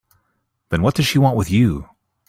[0.69, 1.87] Then what does she want with you?